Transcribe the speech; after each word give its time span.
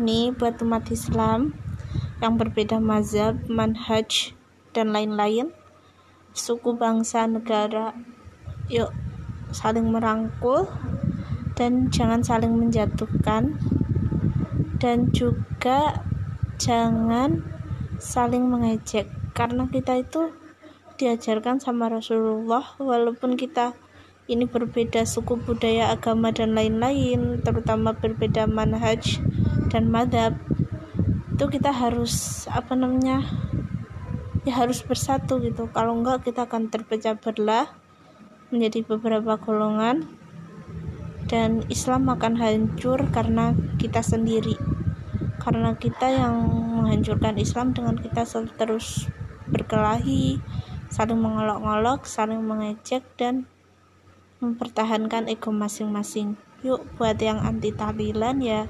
ini 0.00 0.32
buat 0.32 0.56
umat 0.64 0.88
Islam 0.88 1.52
yang 2.24 2.40
berbeda 2.40 2.80
mazhab, 2.80 3.44
manhaj, 3.44 4.32
dan 4.72 4.88
lain-lain. 4.88 5.52
Suku 6.32 6.80
bangsa 6.80 7.28
negara 7.28 7.92
yuk 8.72 8.88
saling 9.52 9.92
merangkul 9.92 10.64
dan 11.60 11.92
jangan 11.92 12.24
saling 12.24 12.56
menjatuhkan. 12.56 13.60
Dan 14.80 15.12
juga 15.12 16.00
jangan 16.56 17.44
saling 18.00 18.48
mengejek 18.48 19.12
karena 19.36 19.68
kita 19.68 20.00
itu 20.00 20.32
diajarkan 20.96 21.60
sama 21.60 21.92
Rasulullah 21.92 22.64
walaupun 22.80 23.36
kita 23.36 23.76
ini 24.32 24.48
berbeda 24.48 25.04
suku 25.04 25.36
budaya 25.44 25.92
agama 25.92 26.32
dan 26.32 26.56
lain-lain 26.56 27.44
terutama 27.44 27.92
berbeda 27.92 28.48
manhaj 28.48 29.20
dan 29.68 29.92
madhab. 29.92 30.34
Itu 31.36 31.52
kita 31.52 31.70
harus 31.70 32.44
apa 32.48 32.72
namanya 32.72 33.22
ya 34.48 34.58
harus 34.58 34.80
bersatu 34.82 35.38
gitu. 35.44 35.68
Kalau 35.70 35.94
enggak 36.00 36.24
kita 36.24 36.48
akan 36.48 36.72
terpecah 36.72 37.20
belah 37.20 37.68
menjadi 38.48 38.84
beberapa 38.84 39.36
golongan 39.36 40.08
dan 41.30 41.64
Islam 41.70 42.08
akan 42.08 42.36
hancur 42.40 43.08
karena 43.12 43.52
kita 43.76 44.00
sendiri. 44.00 44.56
Karena 45.38 45.76
kita 45.76 46.08
yang 46.08 46.48
menghancurkan 46.80 47.36
Islam 47.36 47.76
dengan 47.76 47.98
kita 47.98 48.24
terus 48.56 49.06
berkelahi 49.52 50.40
saling 50.92 51.16
mengolok-olok 51.16 52.04
saling 52.04 52.44
mengejek 52.44 53.00
dan 53.16 53.48
mempertahankan 54.42 55.30
ego 55.30 55.54
masing-masing. 55.54 56.34
Yuk 56.66 56.82
buat 56.98 57.14
yang 57.22 57.38
anti 57.38 57.70
tahlilan 57.70 58.42
ya. 58.42 58.66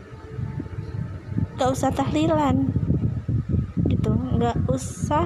Gak 1.57 1.73
usah 1.73 1.89
tahlilan. 1.89 2.69
Gitu 3.89 4.13
nggak 4.13 4.69
usah 4.69 5.25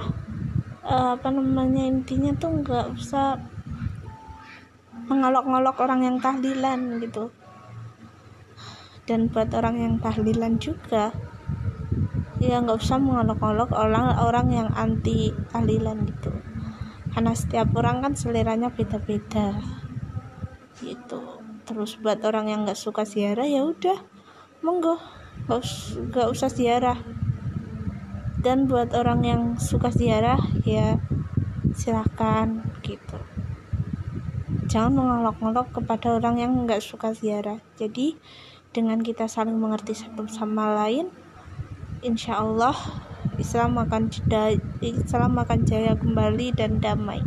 uh, 0.86 1.18
apa 1.18 1.28
namanya 1.34 1.82
intinya 1.82 2.30
tuh 2.38 2.62
nggak 2.62 2.94
usah 2.94 3.42
mengolok-ngolok 5.10 5.82
orang 5.82 6.06
yang 6.06 6.16
tahlilan 6.22 7.02
gitu. 7.02 7.34
Dan 9.06 9.30
buat 9.30 9.50
orang 9.50 9.82
yang 9.82 9.94
tahlilan 9.98 10.62
juga 10.62 11.10
ya 12.38 12.62
nggak 12.62 12.78
usah 12.78 13.02
mengolok-olok 13.02 13.74
orang 13.74 14.14
orang 14.22 14.46
yang 14.54 14.68
anti 14.78 15.34
tahlilan 15.50 16.06
gitu. 16.06 16.30
Karena 17.10 17.32
setiap 17.34 17.72
orang 17.74 18.04
kan 18.04 18.12
seleranya 18.12 18.68
beda-beda 18.68 19.56
terus 21.76 22.00
buat 22.00 22.24
orang 22.24 22.48
yang 22.48 22.64
nggak 22.64 22.80
suka 22.80 23.04
ziarah 23.04 23.44
ya 23.44 23.60
udah 23.60 24.00
monggo. 24.64 24.96
Gak, 25.44 25.60
us 25.60 25.92
usah 26.32 26.48
ziarah. 26.48 26.96
Dan 28.40 28.64
buat 28.64 28.96
orang 28.96 29.20
yang 29.28 29.42
suka 29.60 29.92
ziarah 29.92 30.40
ya 30.64 30.96
silahkan 31.76 32.64
gitu. 32.80 33.20
Jangan 34.72 34.96
mengolok-olok 34.96 35.76
kepada 35.76 36.16
orang 36.16 36.40
yang 36.40 36.64
nggak 36.64 36.80
suka 36.80 37.12
ziarah. 37.12 37.60
Jadi 37.76 38.16
dengan 38.72 39.04
kita 39.04 39.28
saling 39.28 39.60
mengerti 39.60 39.92
satu 39.92 40.24
sama 40.32 40.72
lain 40.80 41.12
insya 42.00 42.40
Allah 42.40 42.72
Islam 43.36 43.76
akan 43.76 44.08
Islam 44.80 45.32
akan 45.36 45.60
jaya 45.68 45.92
kembali 45.92 46.56
dan 46.56 46.80
damai 46.80 47.20